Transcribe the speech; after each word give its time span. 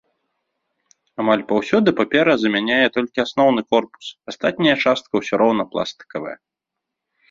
Амаль 1.23 1.43
паўсюдна 1.51 1.91
папера 2.01 2.33
замяняе 2.45 2.81
толькі 2.97 3.25
асноўны 3.27 3.61
корпус, 3.77 4.05
астатняя 4.35 4.75
частка 4.83 5.11
ўсё 5.25 5.33
роўна 5.47 5.63
пластыкавая. 5.75 6.37